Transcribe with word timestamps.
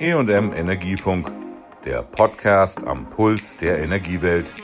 EM 0.00 0.52
Energiefunk, 0.52 1.32
der 1.84 2.02
Podcast 2.02 2.78
am 2.86 3.10
Puls 3.10 3.56
der 3.56 3.80
Energiewelt. 3.80 4.54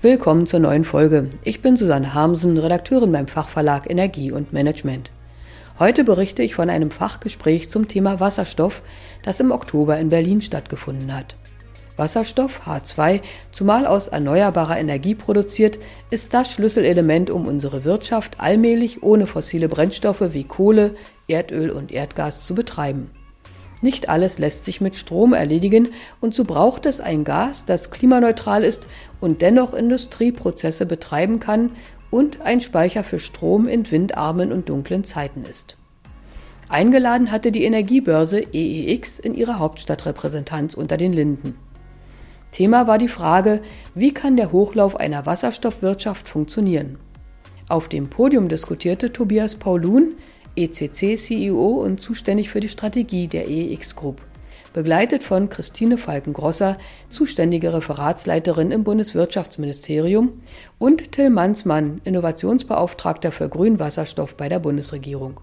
Willkommen 0.00 0.46
zur 0.46 0.60
neuen 0.60 0.84
Folge. 0.84 1.30
Ich 1.42 1.60
bin 1.60 1.76
Susanne 1.76 2.14
Harmsen, 2.14 2.56
Redakteurin 2.56 3.10
beim 3.10 3.26
Fachverlag 3.26 3.90
Energie 3.90 4.30
und 4.30 4.52
Management. 4.52 5.10
Heute 5.80 6.04
berichte 6.04 6.44
ich 6.44 6.54
von 6.54 6.70
einem 6.70 6.92
Fachgespräch 6.92 7.68
zum 7.68 7.88
Thema 7.88 8.20
Wasserstoff, 8.20 8.82
das 9.24 9.40
im 9.40 9.50
Oktober 9.50 9.98
in 9.98 10.10
Berlin 10.10 10.40
stattgefunden 10.40 11.12
hat. 11.12 11.34
Wasserstoff 11.96 12.68
H2, 12.68 13.22
zumal 13.50 13.86
aus 13.86 14.06
erneuerbarer 14.06 14.78
Energie 14.78 15.16
produziert, 15.16 15.80
ist 16.10 16.32
das 16.32 16.52
Schlüsselelement, 16.52 17.28
um 17.30 17.48
unsere 17.48 17.82
Wirtschaft 17.82 18.38
allmählich 18.38 19.02
ohne 19.02 19.26
fossile 19.26 19.68
Brennstoffe 19.68 20.32
wie 20.32 20.44
Kohle, 20.44 20.94
Erdöl 21.26 21.70
und 21.70 21.90
Erdgas 21.90 22.44
zu 22.44 22.54
betreiben. 22.54 23.10
Nicht 23.82 24.08
alles 24.08 24.38
lässt 24.38 24.64
sich 24.64 24.80
mit 24.80 24.96
Strom 24.96 25.32
erledigen 25.32 25.88
und 26.20 26.34
so 26.34 26.44
braucht 26.44 26.86
es 26.86 27.00
ein 27.00 27.24
Gas, 27.24 27.66
das 27.66 27.90
klimaneutral 27.90 28.64
ist 28.64 28.88
und 29.20 29.42
dennoch 29.42 29.74
Industrieprozesse 29.74 30.86
betreiben 30.86 31.40
kann 31.40 31.72
und 32.10 32.40
ein 32.40 32.60
Speicher 32.60 33.04
für 33.04 33.18
Strom 33.18 33.68
in 33.68 33.90
windarmen 33.90 34.52
und 34.52 34.68
dunklen 34.68 35.04
Zeiten 35.04 35.42
ist. 35.42 35.76
Eingeladen 36.68 37.30
hatte 37.30 37.52
die 37.52 37.64
Energiebörse 37.64 38.40
EEX 38.40 39.18
in 39.18 39.34
ihrer 39.34 39.58
Hauptstadtrepräsentanz 39.58 40.74
unter 40.74 40.96
den 40.96 41.12
Linden. 41.12 41.54
Thema 42.50 42.86
war 42.86 42.98
die 42.98 43.08
Frage, 43.08 43.60
wie 43.94 44.12
kann 44.12 44.36
der 44.36 44.50
Hochlauf 44.50 44.96
einer 44.96 45.26
Wasserstoffwirtschaft 45.26 46.26
funktionieren? 46.26 46.98
Auf 47.68 47.88
dem 47.88 48.08
Podium 48.08 48.48
diskutierte 48.48 49.12
Tobias 49.12 49.56
Paulun, 49.56 50.14
ECC-CEO 50.56 51.82
und 51.82 52.00
zuständig 52.00 52.50
für 52.50 52.60
die 52.60 52.68
Strategie 52.68 53.28
der 53.28 53.48
EEX 53.48 53.94
Group, 53.94 54.22
begleitet 54.72 55.22
von 55.22 55.48
Christine 55.48 55.98
Falkengrosser, 55.98 56.78
zuständige 57.08 57.72
Referatsleiterin 57.72 58.70
im 58.70 58.84
Bundeswirtschaftsministerium, 58.84 60.40
und 60.78 61.12
Till 61.12 61.30
Mansmann, 61.30 62.00
Innovationsbeauftragter 62.04 63.32
für 63.32 63.48
Grünwasserstoff 63.48 64.36
bei 64.36 64.48
der 64.48 64.58
Bundesregierung. 64.58 65.40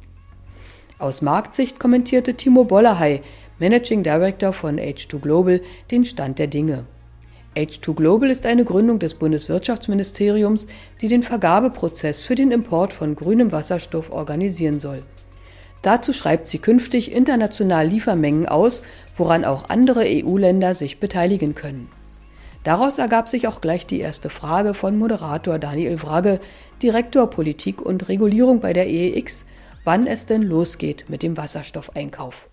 Aus 1.00 1.22
Marktsicht 1.22 1.80
kommentierte 1.80 2.36
Timo 2.36 2.64
Bollerhey, 2.64 3.22
Managing 3.60 4.04
Director 4.04 4.54
von 4.54 4.80
H2 4.80 5.20
Global, 5.20 5.62
den 5.92 6.06
Stand 6.06 6.40
der 6.40 6.48
Dinge. 6.48 6.86
H2 7.56 7.94
Global 7.94 8.32
ist 8.32 8.48
eine 8.48 8.66
Gründung 8.66 8.98
des 8.98 9.14
Bundeswirtschaftsministeriums, 9.14 10.68
die 11.02 11.08
den 11.08 11.22
Vergabeprozess 11.22 12.22
für 12.22 12.34
den 12.34 12.52
Import 12.52 12.94
von 12.94 13.16
grünem 13.16 13.52
Wasserstoff 13.52 14.12
organisieren 14.12 14.80
soll. 14.80 15.04
Dazu 15.84 16.14
schreibt 16.14 16.48
sie 16.48 16.58
künftig 16.58 17.12
international 17.12 17.88
Liefermengen 17.88 18.48
aus, 18.48 18.82
woran 19.18 19.46
auch 19.46 19.70
andere 19.70 20.06
EU-Länder 20.06 20.74
sich 20.74 21.00
beteiligen 21.00 21.54
können. 21.54 21.90
Daraus 22.64 22.98
ergab 22.98 23.28
sich 23.28 23.48
auch 23.48 23.62
gleich 23.62 23.86
die 23.86 24.00
erste 24.00 24.30
Frage 24.30 24.74
von 24.74 24.98
Moderator 24.98 25.60
Daniel 25.60 26.02
Wragge, 26.02 26.40
Direktor 26.82 27.30
Politik 27.30 27.82
und 27.82 28.08
Regulierung 28.08 28.62
bei 28.62 28.74
der 28.74 28.88
EEX, 28.88 29.46
wann 29.84 30.08
es 30.08 30.26
denn 30.26 30.42
losgeht 30.42 31.06
mit 31.10 31.22
dem 31.22 31.38
Wasserstoffeinkauf 31.38 32.48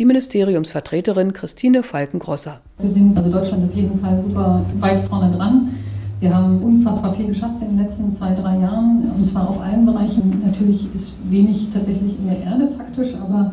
die 0.00 0.06
Ministeriumsvertreterin 0.06 1.34
Christine 1.34 1.82
Falkengrosser. 1.82 2.62
Wir 2.78 2.88
sind, 2.88 3.14
also 3.18 3.30
Deutschland 3.30 3.64
auf 3.64 3.74
jeden 3.74 3.98
Fall 3.98 4.18
super 4.22 4.64
weit 4.78 5.04
vorne 5.06 5.30
dran. 5.30 5.68
Wir 6.20 6.34
haben 6.34 6.56
unfassbar 6.62 7.12
viel 7.14 7.26
geschafft 7.26 7.60
in 7.60 7.76
den 7.76 7.84
letzten 7.84 8.10
zwei, 8.10 8.32
drei 8.32 8.60
Jahren, 8.60 9.12
und 9.14 9.26
zwar 9.26 9.50
auf 9.50 9.60
allen 9.60 9.84
Bereichen. 9.84 10.42
Natürlich 10.42 10.88
ist 10.94 11.12
wenig 11.28 11.68
tatsächlich 11.70 12.18
in 12.18 12.28
der 12.28 12.38
Erde 12.38 12.68
faktisch, 12.78 13.10
aber 13.22 13.52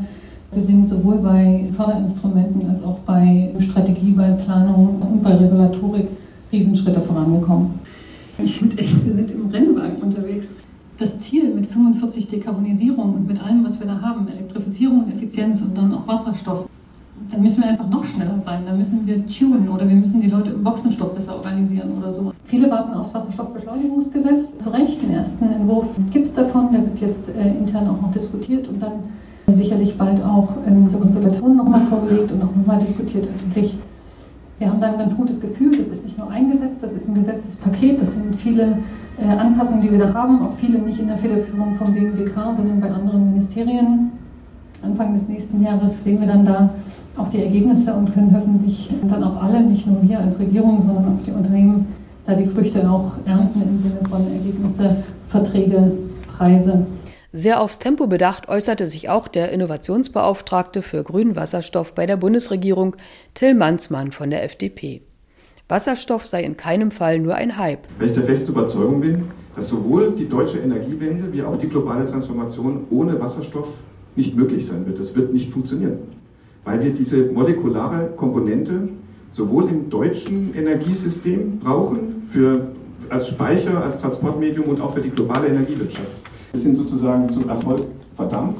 wir 0.53 0.61
sind 0.61 0.87
sowohl 0.87 1.17
bei 1.17 1.67
Förderinstrumenten 1.73 2.69
als 2.69 2.81
auch 2.81 2.99
bei 2.99 3.53
Strategie, 3.59 4.11
bei 4.11 4.29
Planung 4.31 5.01
und 5.01 5.21
bei 5.21 5.35
Regulatorik 5.35 6.07
Riesenschritte 6.49 7.01
vorangekommen. 7.01 7.71
Ich 8.37 8.59
finde 8.59 8.77
echt, 8.77 9.05
wir 9.05 9.13
sind 9.13 9.31
im 9.31 9.47
Rennwagen 9.47 9.97
unterwegs 9.97 10.47
das 10.97 11.19
Ziel 11.19 11.53
mit 11.53 11.67
45 11.67 12.27
Dekarbonisierung 12.27 13.13
und 13.13 13.27
mit 13.27 13.41
allem, 13.41 13.63
was 13.63 13.79
wir 13.79 13.87
da 13.87 14.01
haben, 14.01 14.27
Elektrifizierung 14.27 15.03
und 15.03 15.13
Effizienz 15.13 15.61
und 15.61 15.77
dann 15.77 15.93
auch 15.93 16.07
Wasserstoff, 16.07 16.67
dann 17.31 17.41
müssen 17.41 17.63
wir 17.63 17.69
einfach 17.69 17.89
noch 17.89 18.03
schneller 18.03 18.39
sein. 18.39 18.63
Da 18.65 18.73
müssen 18.73 19.05
wir 19.05 19.25
tunen 19.27 19.69
oder 19.69 19.87
wir 19.87 19.95
müssen 19.95 20.21
die 20.21 20.29
Leute 20.29 20.51
im 20.51 20.63
Boxenstopp 20.63 21.15
besser 21.15 21.35
organisieren 21.35 21.91
oder 21.97 22.11
so. 22.11 22.31
Viele 22.45 22.69
warten 22.69 22.93
aufs 22.93 23.13
Wasserstoffbeschleunigungsgesetz. 23.13 24.57
Zu 24.59 24.69
Recht, 24.69 25.01
den 25.01 25.11
ersten 25.11 25.45
Entwurf 25.45 25.95
gibt 26.11 26.27
es 26.27 26.33
davon, 26.33 26.71
der 26.71 26.81
wird 26.83 26.99
jetzt 26.99 27.29
äh, 27.29 27.57
intern 27.57 27.87
auch 27.87 28.01
noch 28.01 28.11
diskutiert 28.11 28.67
und 28.67 28.81
dann 28.81 29.03
sicherlich 29.47 29.97
bald 29.97 30.23
auch 30.23 30.49
ähm, 30.67 30.89
zur 30.89 31.01
Konsultation 31.01 31.55
nochmal 31.55 31.81
vorgelegt 31.81 32.31
und 32.31 32.41
auch 32.43 32.55
nochmal 32.55 32.79
diskutiert 32.79 33.27
öffentlich. 33.33 33.77
Wir 34.59 34.69
haben 34.69 34.81
da 34.81 34.91
ein 34.91 34.97
ganz 34.97 35.15
gutes 35.15 35.39
Gefühl, 35.39 35.77
das 35.77 35.87
ist 35.87 36.03
nicht 36.03 36.17
nur 36.17 36.29
ein 36.29 36.51
Gesetz, 36.51 36.79
das 36.81 36.93
ist 36.93 37.07
ein 37.07 37.15
Gesetzespaket, 37.15 38.01
das 38.01 38.15
sind 38.15 38.35
viele 38.35 38.79
äh, 39.19 39.25
Anpassungen, 39.25 39.81
die 39.81 39.91
wir 39.91 39.99
da 39.99 40.13
haben, 40.13 40.41
auch 40.41 40.53
viele 40.57 40.79
nicht 40.79 40.99
in 40.99 41.07
der 41.07 41.17
Federführung 41.17 41.75
vom 41.75 41.93
BMWK, 41.93 42.53
sondern 42.53 42.79
bei 42.79 42.91
anderen 42.91 43.31
Ministerien. 43.31 44.11
Anfang 44.83 45.13
des 45.13 45.27
nächsten 45.27 45.63
Jahres 45.63 46.03
sehen 46.03 46.19
wir 46.19 46.27
dann 46.27 46.45
da 46.45 46.69
auch 47.17 47.29
die 47.29 47.43
Ergebnisse 47.43 47.93
und 47.95 48.13
können 48.13 48.31
hoffentlich 48.35 48.89
dann 49.07 49.23
auch 49.23 49.41
alle, 49.41 49.61
nicht 49.61 49.87
nur 49.87 50.03
wir 50.03 50.19
als 50.19 50.39
Regierung, 50.39 50.79
sondern 50.79 51.05
auch 51.07 51.23
die 51.25 51.31
Unternehmen, 51.31 51.87
da 52.25 52.35
die 52.35 52.45
Früchte 52.45 52.89
auch 52.89 53.13
ernten 53.25 53.61
im 53.61 53.79
Sinne 53.79 53.99
von 54.07 54.21
Ergebnisse, 54.31 54.97
Verträge, 55.27 55.93
Preise. 56.37 56.85
Sehr 57.33 57.61
aufs 57.61 57.79
Tempo 57.79 58.07
bedacht 58.07 58.49
äußerte 58.49 58.87
sich 58.87 59.09
auch 59.09 59.27
der 59.27 59.51
Innovationsbeauftragte 59.51 60.81
für 60.81 61.03
grünen 61.03 61.35
Wasserstoff 61.35 61.95
bei 61.95 62.05
der 62.05 62.17
Bundesregierung, 62.17 62.95
Till 63.33 63.55
Mansmann 63.55 64.11
von 64.11 64.29
der 64.29 64.43
FDP. 64.43 65.01
Wasserstoff 65.69 66.25
sei 66.25 66.43
in 66.43 66.55
keinem 66.55 66.91
Fall 66.91 67.19
nur 67.19 67.35
ein 67.35 67.57
Hype. 67.57 67.79
Weil 67.99 68.07
ich 68.07 68.13
der 68.13 68.23
festen 68.23 68.53
Überzeugung 68.53 69.01
bin, 69.01 69.25
dass 69.53 69.67
sowohl 69.67 70.11
die 70.11 70.29
deutsche 70.29 70.59
Energiewende 70.59 71.33
wie 71.33 71.43
auch 71.43 71.57
die 71.57 71.67
globale 71.67 72.05
Transformation 72.05 72.85
ohne 72.89 73.19
Wasserstoff 73.19 73.67
nicht 74.15 74.37
möglich 74.37 74.65
sein 74.65 74.85
wird. 74.85 74.97
Das 74.97 75.13
wird 75.17 75.33
nicht 75.33 75.51
funktionieren, 75.51 75.97
weil 76.63 76.81
wir 76.81 76.91
diese 76.91 77.33
molekulare 77.33 78.11
Komponente 78.15 78.87
sowohl 79.29 79.67
im 79.67 79.89
deutschen 79.89 80.55
Energiesystem 80.55 81.59
brauchen, 81.59 82.23
für, 82.29 82.69
als 83.09 83.27
Speicher, 83.27 83.83
als 83.83 83.99
Transportmedium 83.99 84.67
und 84.67 84.79
auch 84.79 84.93
für 84.93 85.01
die 85.01 85.09
globale 85.09 85.47
Energiewirtschaft. 85.47 86.07
Wir 86.53 86.61
sind 86.61 86.77
sozusagen 86.77 87.29
zum 87.29 87.49
Erfolg 87.49 87.87
verdammt, 88.15 88.59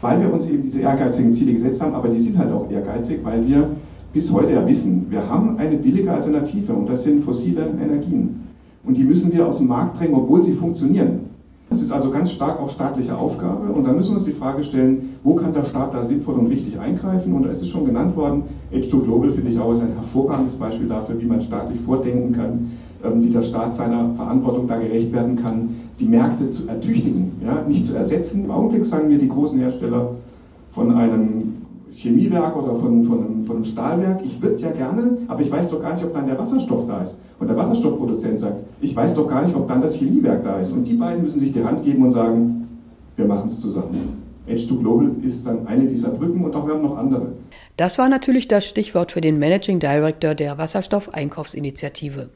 weil 0.00 0.22
wir 0.22 0.32
uns 0.32 0.48
eben 0.48 0.62
diese 0.62 0.80
ehrgeizigen 0.80 1.34
Ziele 1.34 1.52
gesetzt 1.52 1.82
haben, 1.82 1.94
aber 1.94 2.08
die 2.08 2.18
sind 2.18 2.38
halt 2.38 2.50
auch 2.50 2.70
ehrgeizig, 2.70 3.20
weil 3.22 3.46
wir 3.46 3.68
bis 4.16 4.32
heute 4.32 4.54
ja 4.54 4.66
wissen, 4.66 5.04
wir 5.10 5.28
haben 5.28 5.58
eine 5.58 5.76
billige 5.76 6.10
Alternative 6.10 6.72
und 6.72 6.88
das 6.88 7.02
sind 7.02 7.22
fossile 7.22 7.68
Energien. 7.78 8.46
Und 8.82 8.96
die 8.96 9.04
müssen 9.04 9.30
wir 9.30 9.46
aus 9.46 9.58
dem 9.58 9.66
Markt 9.66 10.00
drängen, 10.00 10.14
obwohl 10.14 10.42
sie 10.42 10.54
funktionieren. 10.54 11.26
Das 11.68 11.82
ist 11.82 11.92
also 11.92 12.10
ganz 12.10 12.30
stark 12.30 12.58
auch 12.58 12.70
staatliche 12.70 13.14
Aufgabe 13.14 13.70
und 13.70 13.84
da 13.84 13.92
müssen 13.92 14.12
wir 14.12 14.14
uns 14.14 14.24
die 14.24 14.32
Frage 14.32 14.62
stellen, 14.62 15.16
wo 15.22 15.34
kann 15.34 15.52
der 15.52 15.64
Staat 15.64 15.92
da 15.92 16.02
sinnvoll 16.02 16.36
und 16.36 16.46
richtig 16.46 16.78
eingreifen? 16.78 17.34
Und 17.34 17.44
da 17.44 17.50
ist 17.50 17.60
es 17.60 17.68
schon 17.68 17.84
genannt 17.84 18.16
worden, 18.16 18.44
H2 18.72 19.04
Global 19.04 19.30
finde 19.30 19.50
ich 19.50 19.58
auch 19.58 19.74
ist 19.74 19.82
ein 19.82 19.92
hervorragendes 19.92 20.54
Beispiel 20.54 20.88
dafür, 20.88 21.20
wie 21.20 21.26
man 21.26 21.42
staatlich 21.42 21.78
vordenken 21.78 22.32
kann, 22.32 22.70
ähm, 23.04 23.22
wie 23.22 23.28
der 23.28 23.42
Staat 23.42 23.74
seiner 23.74 24.14
Verantwortung 24.14 24.66
da 24.66 24.78
gerecht 24.78 25.12
werden 25.12 25.36
kann, 25.36 25.74
die 26.00 26.06
Märkte 26.06 26.50
zu 26.50 26.66
ertüchtigen, 26.68 27.32
ja, 27.44 27.62
nicht 27.68 27.84
zu 27.84 27.94
ersetzen. 27.94 28.44
Im 28.44 28.50
Augenblick 28.50 28.86
sagen 28.86 29.08
mir 29.08 29.18
die 29.18 29.28
großen 29.28 29.58
Hersteller 29.58 30.12
von 30.72 30.90
einem 30.90 31.45
Chemiewerk 31.96 32.54
oder 32.56 32.74
von, 32.74 33.04
von, 33.04 33.18
einem, 33.18 33.44
von 33.44 33.56
einem 33.56 33.64
Stahlwerk, 33.64 34.20
ich 34.22 34.40
würde 34.42 34.56
ja 34.56 34.70
gerne, 34.70 35.18
aber 35.28 35.40
ich 35.40 35.50
weiß 35.50 35.70
doch 35.70 35.80
gar 35.80 35.94
nicht, 35.94 36.04
ob 36.04 36.12
dann 36.12 36.26
der 36.26 36.38
Wasserstoff 36.38 36.86
da 36.86 37.02
ist. 37.02 37.18
Und 37.38 37.48
der 37.48 37.56
Wasserstoffproduzent 37.56 38.38
sagt, 38.38 38.64
ich 38.82 38.94
weiß 38.94 39.14
doch 39.14 39.26
gar 39.26 39.42
nicht, 39.44 39.56
ob 39.56 39.66
dann 39.66 39.80
das 39.80 39.94
Chemiewerk 39.94 40.42
da 40.42 40.60
ist. 40.60 40.72
Und 40.72 40.84
die 40.84 40.94
beiden 40.94 41.22
müssen 41.22 41.40
sich 41.40 41.52
die 41.52 41.64
Hand 41.64 41.82
geben 41.84 42.04
und 42.04 42.10
sagen, 42.10 42.68
wir 43.16 43.24
machen 43.24 43.46
es 43.46 43.60
zusammen. 43.60 44.22
H2 44.46 44.78
Global 44.78 45.10
ist 45.22 45.46
dann 45.46 45.66
eine 45.66 45.86
dieser 45.86 46.10
Brücken 46.10 46.44
und 46.44 46.54
auch 46.54 46.66
wir 46.66 46.74
haben 46.74 46.82
noch 46.82 46.98
andere. 46.98 47.32
Das 47.76 47.98
war 47.98 48.08
natürlich 48.08 48.46
das 48.46 48.66
Stichwort 48.66 49.10
für 49.10 49.20
den 49.20 49.38
Managing 49.38 49.80
Director 49.80 50.34
der 50.34 50.58
Wasserstoffeinkaufsinitiative. 50.58 52.28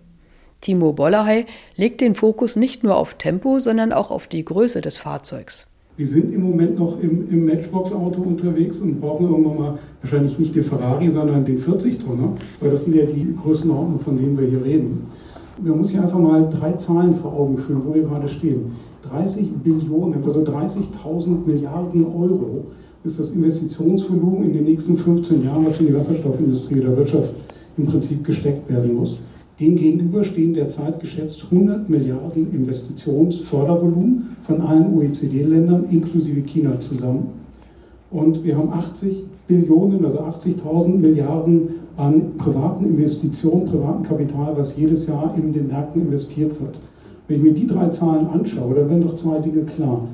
Timo 0.61 0.93
Bollerhey 0.93 1.47
legt 1.77 2.01
den 2.01 2.15
Fokus 2.15 2.57
nicht 2.57 2.83
nur 2.83 2.97
auf 2.97 3.15
Tempo, 3.15 3.61
sondern 3.61 3.93
auch 3.93 4.11
auf 4.11 4.27
die 4.27 4.45
Größe 4.45 4.81
des 4.81 4.97
Fahrzeugs. 4.99 5.70
Wir 5.97 6.07
sind 6.07 6.33
im 6.33 6.43
Moment 6.43 6.79
noch 6.79 6.99
im, 7.01 7.31
im 7.31 7.45
Matchbox-Auto 7.45 8.23
unterwegs 8.23 8.79
und 8.79 9.01
brauchen 9.01 9.29
irgendwann 9.29 9.59
mal 9.59 9.79
wahrscheinlich 10.01 10.39
nicht 10.39 10.55
den 10.55 10.63
Ferrari, 10.63 11.11
sondern 11.11 11.45
den 11.45 11.61
40-Tonner, 11.61 12.35
weil 12.61 12.71
das 12.71 12.85
sind 12.85 12.97
ja 12.97 13.05
die 13.05 13.35
Größenordnungen, 13.35 14.01
von 14.01 14.17
denen 14.17 14.39
wir 14.39 14.47
hier 14.47 14.65
reden. 14.65 15.07
Man 15.63 15.77
muss 15.77 15.89
sich 15.89 16.01
einfach 16.01 16.19
mal 16.19 16.49
drei 16.49 16.73
Zahlen 16.73 17.15
vor 17.15 17.35
Augen 17.35 17.59
führen, 17.59 17.83
wo 17.85 17.95
wir 17.95 18.03
gerade 18.03 18.29
stehen. 18.29 18.73
30 19.11 19.53
Billionen, 19.63 20.25
also 20.25 20.41
30.000 20.41 21.47
Milliarden 21.47 22.07
Euro 22.07 22.67
ist 23.05 23.19
das 23.19 23.33
Investitionsvolumen 23.33 24.45
in 24.45 24.53
den 24.53 24.65
nächsten 24.65 24.97
15 24.97 25.45
Jahren, 25.45 25.67
was 25.67 25.81
in 25.81 25.89
die 25.89 25.95
Wasserstoffindustrie 25.95 26.81
oder 26.81 26.97
Wirtschaft 26.97 27.35
im 27.77 27.87
Prinzip 27.87 28.25
gesteckt 28.25 28.71
werden 28.71 28.95
muss. 28.95 29.19
Dem 29.61 29.77
gegenüber 29.77 30.25
stehen 30.25 30.55
derzeit 30.55 31.01
geschätzt 31.01 31.45
100 31.51 31.91
Milliarden 31.91 32.51
Investitionsfördervolumen 32.51 34.37
von 34.43 34.62
allen 34.62 34.97
OECD-Ländern 34.97 35.85
inklusive 35.91 36.41
China 36.41 36.81
zusammen. 36.81 37.27
Und 38.11 38.43
wir 38.43 38.57
haben 38.57 38.73
80 38.73 39.25
Billionen, 39.47 40.03
also 40.07 40.21
80.000 40.21 40.97
Milliarden 40.97 41.69
an 41.99 42.37
privaten 42.39 42.87
Investitionen, 42.87 43.67
privaten 43.67 44.03
Kapital, 44.03 44.57
was 44.57 44.79
jedes 44.79 45.07
Jahr 45.07 45.35
in 45.37 45.53
den 45.53 45.67
Märkten 45.67 46.07
investiert 46.07 46.59
wird. 46.59 46.79
Wenn 47.29 47.37
ich 47.37 47.43
mir 47.43 47.53
die 47.53 47.67
drei 47.67 47.89
Zahlen 47.89 48.29
anschaue, 48.29 48.75
dann 48.75 48.89
werden 48.89 49.03
doch 49.03 49.17
zwei 49.17 49.41
Dinge 49.41 49.65
klar. 49.65 50.09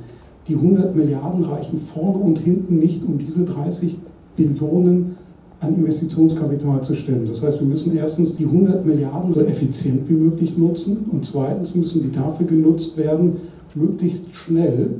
Die 0.48 0.56
100 0.56 0.96
Milliarden 0.96 1.44
reichen 1.44 1.78
vorne 1.78 2.18
und 2.18 2.40
hinten 2.40 2.78
nicht, 2.78 3.04
um 3.06 3.18
diese 3.18 3.44
30 3.44 3.96
Billionen 4.36 5.16
an 5.60 5.74
Investitionskapital 5.74 6.82
zu 6.82 6.94
stemmen. 6.94 7.26
Das 7.26 7.42
heißt, 7.42 7.60
wir 7.60 7.66
müssen 7.66 7.96
erstens 7.96 8.36
die 8.36 8.44
100 8.44 8.84
Milliarden 8.84 9.32
so 9.32 9.40
effizient 9.40 10.08
wie 10.08 10.14
möglich 10.14 10.56
nutzen 10.56 11.06
und 11.10 11.24
zweitens 11.24 11.74
müssen 11.74 12.02
die 12.02 12.12
dafür 12.12 12.46
genutzt 12.46 12.96
werden, 12.96 13.36
möglichst 13.74 14.34
schnell 14.34 14.90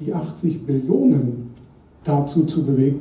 die 0.00 0.12
80 0.12 0.66
Billionen 0.66 1.50
dazu 2.04 2.44
zu 2.44 2.64
bewegen, 2.64 3.00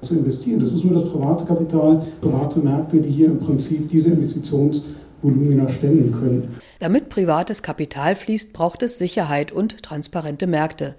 zu 0.00 0.14
investieren. 0.14 0.60
Das 0.60 0.72
ist 0.72 0.84
nur 0.84 0.94
das 1.00 1.10
private 1.10 1.44
Kapital, 1.44 2.02
private 2.20 2.60
Märkte, 2.60 3.00
die 3.00 3.10
hier 3.10 3.26
im 3.26 3.38
Prinzip 3.38 3.90
diese 3.90 4.10
Investitionsvolumina 4.10 5.68
stemmen 5.68 6.12
können. 6.12 6.48
Damit 6.80 7.10
privates 7.10 7.62
Kapital 7.62 8.16
fließt, 8.16 8.52
braucht 8.52 8.82
es 8.82 8.98
Sicherheit 8.98 9.52
und 9.52 9.82
transparente 9.82 10.46
Märkte. 10.46 10.96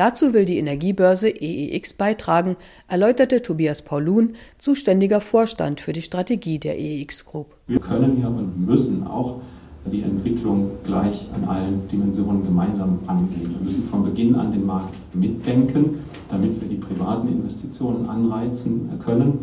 Dazu 0.00 0.32
will 0.32 0.46
die 0.46 0.56
Energiebörse 0.56 1.28
EEX 1.28 1.92
beitragen, 1.92 2.56
erläuterte 2.88 3.42
Tobias 3.42 3.82
Paulun, 3.82 4.30
zuständiger 4.56 5.20
Vorstand 5.20 5.82
für 5.82 5.92
die 5.92 6.00
Strategie 6.00 6.58
der 6.58 6.78
EEX 6.78 7.26
Group. 7.26 7.48
Wir 7.66 7.80
können 7.80 8.16
hier 8.16 8.28
und 8.28 8.66
müssen 8.66 9.06
auch 9.06 9.42
die 9.84 10.00
Entwicklung 10.00 10.70
gleich 10.86 11.28
an 11.34 11.44
allen 11.46 11.86
Dimensionen 11.88 12.42
gemeinsam 12.44 13.00
angehen. 13.08 13.50
Wir 13.50 13.60
müssen 13.62 13.84
von 13.90 14.02
Beginn 14.02 14.36
an 14.36 14.52
den 14.52 14.64
Markt 14.64 14.94
mitdenken, 15.12 15.98
damit 16.30 16.58
wir 16.62 16.68
die 16.70 16.76
privaten 16.76 17.28
Investitionen 17.28 18.08
anreizen 18.08 18.88
können. 19.04 19.40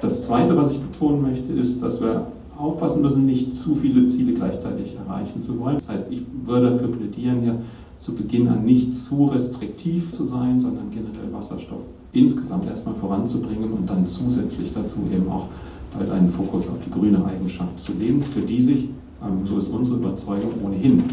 Das 0.00 0.26
Zweite, 0.26 0.56
was 0.56 0.72
ich 0.72 0.80
betonen 0.80 1.22
möchte, 1.22 1.52
ist, 1.52 1.84
dass 1.84 2.00
wir 2.00 2.26
aufpassen 2.58 3.02
müssen, 3.02 3.26
nicht 3.26 3.54
zu 3.54 3.76
viele 3.76 4.06
Ziele 4.06 4.34
gleichzeitig 4.34 4.96
erreichen 4.96 5.40
zu 5.40 5.60
wollen. 5.60 5.76
Das 5.76 5.88
heißt, 5.88 6.12
ich 6.12 6.24
würde 6.44 6.70
dafür 6.70 6.88
plädieren, 6.88 7.42
hier 7.42 7.60
zu 8.00 8.14
Beginn 8.14 8.48
an 8.48 8.64
nicht 8.64 8.96
zu 8.96 9.26
restriktiv 9.26 10.10
zu 10.10 10.24
sein, 10.24 10.58
sondern 10.58 10.90
generell 10.90 11.30
Wasserstoff 11.32 11.82
insgesamt 12.12 12.66
erstmal 12.66 12.94
voranzubringen 12.94 13.72
und 13.72 13.88
dann 13.88 14.06
zusätzlich 14.06 14.72
dazu 14.74 15.00
eben 15.14 15.30
auch 15.30 15.48
bald 15.96 16.10
einen 16.10 16.30
Fokus 16.30 16.70
auf 16.70 16.78
die 16.84 16.90
grüne 16.90 17.22
Eigenschaft 17.24 17.78
zu 17.78 17.92
legen, 17.92 18.22
für 18.22 18.40
die 18.40 18.62
sich, 18.62 18.88
ähm, 19.22 19.44
so 19.44 19.58
ist 19.58 19.68
unsere 19.68 19.98
Überzeugung, 19.98 20.52
ohnehin 20.64 21.04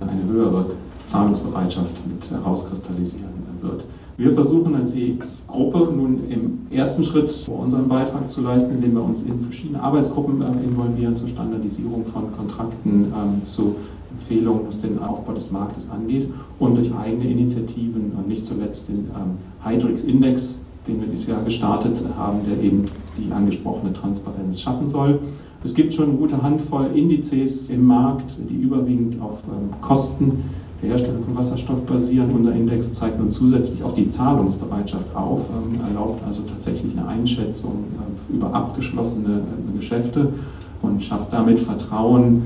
eine 0.00 0.24
höhere 0.24 0.66
Zahlungsbereitschaft 1.06 1.94
mit 2.08 2.30
herauskristallisieren 2.30 3.28
wird. 3.60 3.84
Wir 4.16 4.32
versuchen 4.32 4.74
als 4.74 4.94
EX-Gruppe 4.94 5.92
nun 5.94 6.20
im 6.30 6.58
ersten 6.70 7.04
Schritt 7.04 7.48
unseren 7.48 7.88
Beitrag 7.88 8.30
zu 8.30 8.40
leisten, 8.40 8.76
indem 8.76 8.94
wir 8.94 9.02
uns 9.02 9.24
in 9.24 9.40
verschiedene 9.42 9.82
Arbeitsgruppen 9.82 10.40
äh, 10.40 10.46
involvieren 10.64 11.16
zur 11.16 11.28
Standardisierung 11.28 12.06
von 12.06 12.32
Kontrakten, 12.32 13.12
ähm, 13.14 13.44
zu 13.44 13.76
Empfehlungen, 14.12 14.62
was 14.66 14.80
den 14.80 14.98
Aufbau 14.98 15.32
des 15.32 15.50
Marktes 15.50 15.90
angeht 15.90 16.28
und 16.58 16.76
durch 16.76 16.94
eigene 16.94 17.30
Initiativen 17.30 18.12
und 18.16 18.28
nicht 18.28 18.44
zuletzt 18.44 18.88
den 18.88 19.10
ähm, 19.14 19.38
Hydrix-Index, 19.64 20.60
den 20.86 21.00
wir 21.00 21.08
dieses 21.08 21.26
Jahr 21.26 21.42
gestartet 21.42 22.02
haben, 22.16 22.40
der 22.46 22.62
eben 22.62 22.88
die 23.18 23.32
angesprochene 23.32 23.92
Transparenz 23.92 24.60
schaffen 24.60 24.88
soll. 24.88 25.20
Es 25.62 25.74
gibt 25.74 25.94
schon 25.94 26.08
eine 26.10 26.16
gute 26.16 26.42
Handvoll 26.42 26.90
Indizes 26.94 27.68
im 27.68 27.84
Markt, 27.84 28.36
die 28.48 28.54
überwiegend 28.54 29.20
auf 29.20 29.42
ähm, 29.44 29.70
Kosten 29.80 30.44
der 30.82 30.90
Herstellung 30.90 31.24
von 31.24 31.36
Wasserstoff 31.36 31.84
basieren. 31.84 32.30
Unser 32.34 32.54
Index 32.54 32.94
zeigt 32.94 33.18
nun 33.18 33.30
zusätzlich 33.30 33.82
auch 33.82 33.94
die 33.94 34.08
Zahlungsbereitschaft 34.08 35.14
auf, 35.14 35.42
ähm, 35.50 35.80
erlaubt 35.86 36.22
also 36.26 36.42
tatsächlich 36.42 36.96
eine 36.96 37.06
Einschätzung 37.06 37.84
äh, 38.30 38.32
über 38.32 38.54
abgeschlossene 38.54 39.40
äh, 39.40 39.76
Geschäfte 39.76 40.32
und 40.80 41.04
schafft 41.04 41.32
damit 41.32 41.58
Vertrauen 41.58 42.44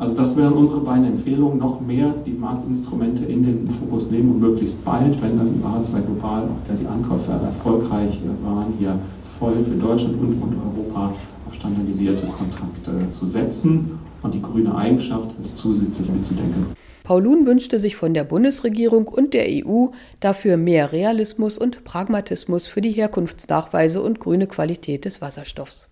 also 0.00 0.14
das 0.14 0.34
wären 0.34 0.54
unsere 0.54 0.80
beiden 0.80 1.04
Empfehlungen, 1.04 1.58
noch 1.58 1.78
mehr 1.82 2.14
die 2.24 2.32
Marktinstrumente 2.32 3.26
in 3.26 3.42
den 3.42 3.68
Fokus 3.68 4.10
nehmen 4.10 4.30
und 4.32 4.40
möglichst 4.40 4.82
bald, 4.82 5.20
wenn 5.20 5.36
dann 5.36 5.48
über 5.48 5.68
H2 5.68 6.00
Global 6.00 6.44
auch 6.44 6.74
die 6.74 6.86
Ankäufe 6.86 7.32
erfolgreich 7.32 8.18
waren, 8.42 8.72
hier 8.78 8.98
voll 9.38 9.62
für 9.62 9.76
Deutschland 9.76 10.18
und, 10.18 10.40
und 10.40 10.56
Europa 10.56 11.12
auf 11.46 11.54
standardisierte 11.54 12.26
Kontrakte 12.28 13.12
zu 13.12 13.26
setzen 13.26 13.98
und 14.22 14.32
die 14.32 14.40
grüne 14.40 14.74
Eigenschaft 14.74 15.32
ist 15.42 15.58
zusätzlich 15.58 16.10
mitzudenken. 16.10 16.74
Paulun 17.04 17.44
wünschte 17.44 17.78
sich 17.78 17.94
von 17.96 18.14
der 18.14 18.24
Bundesregierung 18.24 19.06
und 19.06 19.34
der 19.34 19.48
EU 19.48 19.88
dafür 20.20 20.56
mehr 20.56 20.92
Realismus 20.92 21.58
und 21.58 21.84
Pragmatismus 21.84 22.66
für 22.66 22.80
die 22.80 22.92
Herkunftsnachweise 22.92 24.00
und 24.00 24.18
grüne 24.18 24.46
Qualität 24.46 25.04
des 25.04 25.20
Wasserstoffs. 25.20 25.89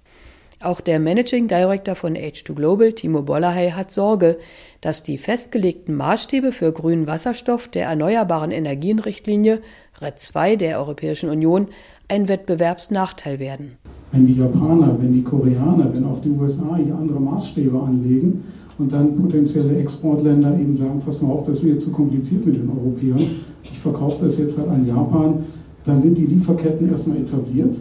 Auch 0.60 0.80
der 0.80 0.98
Managing 0.98 1.46
Director 1.46 1.94
von 1.94 2.14
H2 2.14 2.54
Global, 2.54 2.92
Timo 2.92 3.22
Bollerhey, 3.22 3.70
hat 3.70 3.92
Sorge, 3.92 4.38
dass 4.80 5.04
die 5.04 5.16
festgelegten 5.16 5.94
Maßstäbe 5.94 6.50
für 6.50 6.72
grünen 6.72 7.06
Wasserstoff 7.06 7.68
der 7.68 7.86
Erneuerbaren 7.86 8.50
Energienrichtlinie 8.50 9.60
RED 10.00 10.14
II 10.34 10.56
der 10.56 10.80
Europäischen 10.80 11.30
Union 11.30 11.68
ein 12.08 12.26
Wettbewerbsnachteil 12.26 13.38
werden. 13.38 13.78
Wenn 14.10 14.26
die 14.26 14.34
Japaner, 14.34 14.96
wenn 15.00 15.12
die 15.12 15.22
Koreaner, 15.22 15.94
wenn 15.94 16.04
auch 16.04 16.20
die 16.22 16.30
USA 16.30 16.74
hier 16.74 16.96
andere 16.96 17.20
Maßstäbe 17.20 17.80
anlegen 17.80 18.42
und 18.78 18.92
dann 18.92 19.14
potenzielle 19.14 19.78
Exportländer 19.78 20.58
eben 20.58 20.76
sagen, 20.76 21.00
pass 21.04 21.22
mal 21.22 21.30
auf, 21.30 21.46
das 21.46 21.62
mir 21.62 21.78
zu 21.78 21.92
kompliziert 21.92 22.44
mit 22.44 22.56
den 22.56 22.68
Europäern, 22.68 23.30
ich 23.62 23.78
verkaufe 23.78 24.24
das 24.24 24.36
jetzt 24.38 24.58
halt 24.58 24.70
an 24.70 24.84
Japan, 24.84 25.44
dann 25.84 26.00
sind 26.00 26.18
die 26.18 26.26
Lieferketten 26.26 26.90
erstmal 26.90 27.18
etabliert 27.18 27.76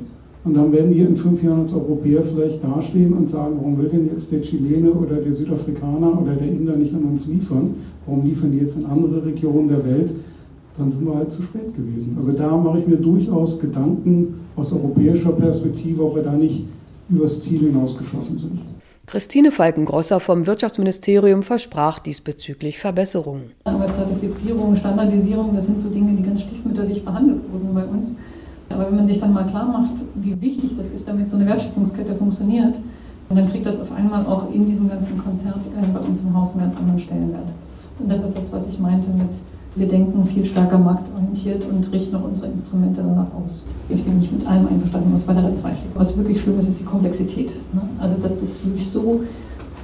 und 0.48 0.54
dann 0.54 0.72
werden 0.72 0.96
wir 0.96 1.06
in 1.06 1.16
fünf 1.18 1.44
Jahren 1.44 1.64
als 1.64 1.74
Europäer 1.74 2.24
vielleicht 2.24 2.64
dastehen 2.64 3.12
und 3.12 3.30
sagen, 3.30 3.56
warum 3.58 3.78
will 3.78 3.90
denn 3.90 4.08
jetzt 4.08 4.32
der 4.32 4.42
Chilene 4.42 4.92
oder 4.92 5.18
der 5.18 5.34
Südafrikaner 5.34 6.22
oder 6.22 6.36
der 6.36 6.48
Inder 6.48 6.78
nicht 6.78 6.94
an 6.94 7.04
uns 7.04 7.26
liefern? 7.26 7.76
Warum 8.06 8.26
liefern 8.26 8.54
die 8.54 8.60
jetzt 8.60 8.78
in 8.78 8.86
andere 8.86 9.26
Regionen 9.26 9.68
der 9.68 9.86
Welt? 9.86 10.14
Dann 10.78 10.90
sind 10.90 11.06
wir 11.06 11.16
halt 11.16 11.34
zu 11.34 11.42
spät 11.42 11.76
gewesen. 11.76 12.16
Also 12.18 12.32
da 12.32 12.56
mache 12.56 12.80
ich 12.80 12.88
mir 12.88 12.96
durchaus 12.96 13.60
Gedanken 13.60 14.36
aus 14.56 14.72
europäischer 14.72 15.34
Perspektive, 15.34 16.06
ob 16.06 16.16
wir 16.16 16.24
da 16.24 16.32
nicht 16.32 16.64
übers 17.10 17.42
Ziel 17.42 17.60
hinausgeschossen 17.60 18.40
sind. 18.40 18.62
Christine 19.06 19.52
Falkengrosser 19.52 20.22
vom 20.22 20.48
Wirtschaftsministerium 20.48 21.44
versprach 21.44 22.00
diesbezüglich 22.00 22.80
Verbesserungen. 22.80 23.52
Aber 23.66 23.92
Zertifizierung, 23.92 24.78
Standardisierung, 24.78 25.54
das 25.54 25.66
sind 25.66 25.82
so 25.82 25.90
Dinge, 25.90 26.14
die 26.16 26.24
ganz 26.24 26.42
stiefmütterlich 26.42 27.04
behandelt 27.04 27.42
wurden 27.52 27.74
bei 27.74 27.84
uns. 27.84 28.16
Aber 28.70 28.88
wenn 28.88 28.96
man 28.96 29.08
sich 29.08 29.20
dann 29.20 29.34
mal 29.34 29.46
klar 29.46 29.66
macht, 29.66 29.94
wie 30.16 30.40
wichtig 30.42 30.76
das 30.78 30.88
ist, 30.88 31.08
damit 31.08 31.30
so 31.30 31.38
eine 31.38 31.46
Wertschöpfungskette 31.46 32.16
funktioniert, 32.16 32.76
dann 33.30 33.50
kriegt 33.50 33.66
das 33.66 33.80
auf 33.82 33.92
einmal 33.92 34.26
auch 34.26 34.52
in 34.54 34.66
diesem 34.66 34.90
ganzen 34.90 35.18
Konzert 35.18 35.66
äh, 35.66 35.88
bei 35.94 36.00
uns 36.00 36.22
im 36.22 36.34
Haus 36.34 36.52
einen 36.52 36.62
ganz 36.62 36.78
anderen 36.78 37.00
Stellenwert. 37.00 37.48
Und 38.00 38.12
das 38.12 38.24
ist 38.24 38.38
das, 38.38 38.52
was 38.52 38.68
ich 38.68 38.80
meinte 38.80 39.10
mit, 39.10 39.30
wir 39.76 39.88
denken 39.88 40.26
viel 40.26 40.46
stärker 40.46 40.78
marktorientiert 40.78 41.66
und 41.70 41.92
richten 41.92 42.16
auch 42.16 42.24
unsere 42.24 42.48
Instrumente 42.48 43.02
danach 43.02 43.28
aus. 43.34 43.64
Ich 43.90 44.04
bin 44.04 44.18
nicht 44.18 44.32
mit 44.32 44.48
allem 44.48 44.68
einverstanden, 44.68 45.12
was 45.14 45.24
bei 45.24 45.34
der 45.34 45.44
Red 45.46 45.56
2 45.56 45.70
steht. 45.70 45.92
Was 45.94 46.18
wirklich 46.18 46.42
schlimm 46.42 46.60
ist, 46.60 46.70
ist 46.70 46.80
die 46.80 46.86
Komplexität. 46.86 47.52
Ne? 47.74 47.82
Also, 48.00 48.16
dass 48.16 48.40
das 48.40 48.66
wirklich 48.66 48.88
so 48.88 49.22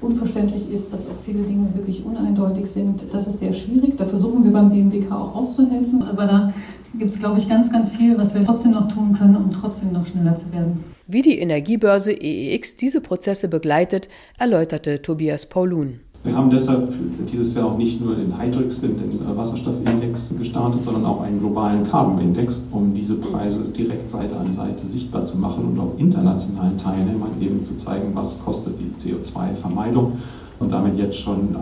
unverständlich 0.01 0.71
ist, 0.71 0.91
dass 0.91 1.01
auch 1.01 1.21
viele 1.23 1.43
Dinge 1.43 1.67
wirklich 1.75 2.03
uneindeutig 2.05 2.69
sind. 2.69 3.05
Das 3.13 3.27
ist 3.27 3.39
sehr 3.39 3.53
schwierig. 3.53 3.97
Da 3.97 4.05
versuchen 4.05 4.43
wir 4.43 4.51
beim 4.51 4.69
BMWK 4.69 5.11
auch 5.11 5.35
auszuhelfen. 5.35 6.01
Aber 6.03 6.25
da 6.25 6.53
gibt 6.97 7.11
es, 7.11 7.19
glaube 7.19 7.39
ich, 7.39 7.49
ganz, 7.49 7.71
ganz 7.71 7.91
viel, 7.91 8.17
was 8.17 8.35
wir 8.35 8.45
trotzdem 8.45 8.71
noch 8.71 8.87
tun 8.87 9.13
können, 9.13 9.35
um 9.35 9.51
trotzdem 9.51 9.91
noch 9.91 10.05
schneller 10.05 10.35
zu 10.35 10.51
werden. 10.53 10.83
Wie 11.07 11.21
die 11.21 11.39
Energiebörse 11.39 12.11
EEX 12.11 12.77
diese 12.77 13.01
Prozesse 13.01 13.47
begleitet, 13.47 14.09
erläuterte 14.37 15.01
Tobias 15.01 15.45
Paulun. 15.45 15.99
Wir 16.23 16.37
haben 16.37 16.49
deshalb 16.49 16.93
dieses 17.29 17.53
Jahr 17.53 17.65
auch 17.65 17.77
nicht 17.77 17.99
nur 17.99 18.15
den 18.15 18.39
Hydrix, 18.39 18.79
den, 18.79 18.97
den 18.97 19.19
Wasserstoffindex 19.35 20.33
gestartet, 20.37 20.81
sondern 20.85 21.05
auch 21.05 21.19
einen 21.21 21.39
globalen 21.39 21.83
Carbon-Index, 21.83 22.67
um 22.71 22.93
diese 22.93 23.15
Preise 23.15 23.59
direkt 23.75 24.09
Seite 24.09 24.37
an 24.37 24.53
Seite 24.53 24.85
sichtbar 24.85 25.25
zu 25.25 25.37
machen 25.37 25.65
und 25.65 25.79
auch 25.79 25.97
internationalen 25.97 26.77
Teilnehmern 26.77 27.31
eben 27.41 27.65
zu 27.65 27.75
zeigen, 27.75 28.11
was 28.13 28.39
kostet 28.39 28.75
die 28.79 28.93
CO2-Vermeidung 28.97 30.13
und 30.59 30.71
damit 30.71 30.97
jetzt 30.97 31.17
schon 31.17 31.53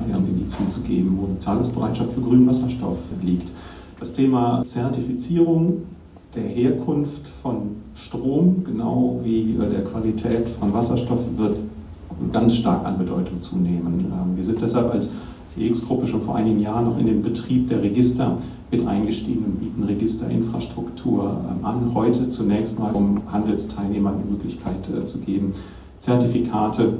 Indizien 0.51 0.69
zu 0.69 0.81
geben, 0.81 1.17
wo 1.19 1.27
die 1.27 1.39
Zahlungsbereitschaft 1.39 2.13
für 2.13 2.21
grünen 2.21 2.47
Wasserstoff 2.47 2.97
liegt. 3.23 3.49
Das 4.01 4.13
Thema 4.13 4.63
Zertifizierung 4.65 5.83
der 6.33 6.41
Herkunft 6.41 7.27
von 7.27 7.75
Strom, 7.93 8.63
genau 8.65 9.19
wie 9.23 9.55
der 9.59 9.83
Qualität 9.83 10.49
von 10.49 10.73
Wasserstoff, 10.73 11.23
wird 11.37 11.59
ganz 12.33 12.55
stark 12.55 12.83
an 12.83 12.97
Bedeutung 12.97 13.39
zunehmen. 13.39 14.11
Ähm, 14.11 14.35
wir 14.35 14.43
sind 14.43 14.59
deshalb 14.59 14.91
als 14.91 15.11
CX-Gruppe 15.49 16.07
schon 16.07 16.23
vor 16.23 16.35
einigen 16.35 16.59
Jahren 16.59 16.85
noch 16.85 16.97
in 16.97 17.05
den 17.05 17.21
Betrieb 17.21 17.69
der 17.69 17.83
Register 17.83 18.39
mit 18.71 18.87
eingestiegen 18.87 19.45
und 19.45 19.59
bieten 19.59 19.83
Registerinfrastruktur 19.83 21.39
ähm, 21.51 21.63
an. 21.63 21.91
Heute 21.93 22.27
zunächst 22.27 22.79
mal, 22.79 22.93
um 22.93 23.21
Handelsteilnehmern 23.31 24.15
die 24.25 24.31
Möglichkeit 24.31 24.77
äh, 24.97 25.05
zu 25.05 25.19
geben, 25.19 25.53
Zertifikate 25.99 26.93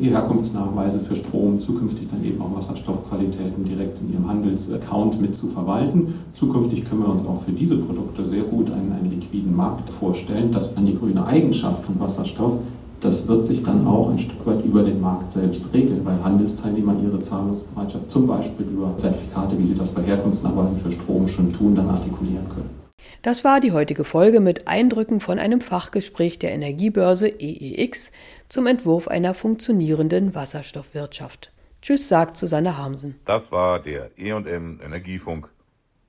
Herkunftsnachweise 0.00 1.00
für 1.00 1.14
Strom, 1.14 1.60
zukünftig 1.60 2.08
dann 2.10 2.24
eben 2.24 2.40
auch 2.42 2.54
Wasserstoffqualitäten 2.56 3.64
direkt 3.64 4.00
in 4.00 4.12
ihrem 4.12 4.28
Handelsaccount 4.28 5.20
mit 5.20 5.36
zu 5.36 5.48
verwalten. 5.48 6.14
Zukünftig 6.34 6.84
können 6.84 7.02
wir 7.02 7.08
uns 7.08 7.24
auch 7.24 7.42
für 7.42 7.52
diese 7.52 7.76
Produkte 7.76 8.24
sehr 8.26 8.42
gut 8.42 8.70
ein, 8.70 8.92
ein 8.92 9.10
liquiden 9.10 9.54
Markt 9.54 9.90
vorstellen, 9.90 10.50
dass 10.52 10.74
dann 10.74 10.86
die 10.86 10.98
grüne 10.98 11.24
Eigenschaft 11.24 11.84
von 11.84 12.00
Wasserstoff, 12.00 12.58
das 13.00 13.28
wird 13.28 13.46
sich 13.46 13.62
dann 13.62 13.86
auch 13.86 14.10
ein 14.10 14.18
Stück 14.18 14.44
weit 14.46 14.64
über 14.64 14.82
den 14.82 15.00
Markt 15.00 15.30
selbst 15.30 15.72
regeln, 15.72 16.00
weil 16.04 16.22
Handelsteilnehmer 16.24 16.94
ihre 17.02 17.20
Zahlungsbereitschaft 17.20 18.10
zum 18.10 18.26
Beispiel 18.26 18.66
über 18.66 18.96
Zertifikate, 18.96 19.58
wie 19.58 19.64
sie 19.64 19.76
das 19.76 19.90
bei 19.90 20.02
Herkunftsnachweisen 20.02 20.78
für 20.78 20.90
Strom 20.90 21.28
schon 21.28 21.52
tun, 21.52 21.74
dann 21.74 21.88
artikulieren 21.88 22.48
können. 22.48 22.83
Das 23.24 23.42
war 23.42 23.58
die 23.60 23.72
heutige 23.72 24.04
Folge 24.04 24.38
mit 24.40 24.68
Eindrücken 24.68 25.18
von 25.18 25.38
einem 25.38 25.62
Fachgespräch 25.62 26.38
der 26.38 26.52
Energiebörse 26.52 27.26
EEX 27.26 28.12
zum 28.50 28.66
Entwurf 28.66 29.08
einer 29.08 29.32
funktionierenden 29.32 30.34
Wasserstoffwirtschaft. 30.34 31.50
Tschüss, 31.80 32.06
sagt 32.06 32.36
Susanne 32.36 32.76
Harmsen. 32.76 33.18
Das 33.24 33.50
war 33.50 33.80
der 33.80 34.10
E&M 34.18 34.78
Energiefunk. 34.84 35.48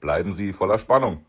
Bleiben 0.01 0.33
Sie 0.33 0.51
voller 0.51 0.77
Spannung. 0.77 1.25